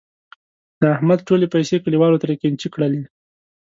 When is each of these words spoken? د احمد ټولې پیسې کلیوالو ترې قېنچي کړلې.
د 0.79 0.81
احمد 0.95 1.19
ټولې 1.27 1.45
پیسې 1.53 1.75
کلیوالو 1.85 2.21
ترې 2.21 2.35
قېنچي 2.41 2.67
کړلې. 2.73 3.03